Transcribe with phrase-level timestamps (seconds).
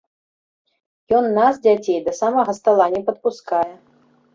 [1.19, 3.67] Ён нас, дзяцей, да самага стала не падпускае.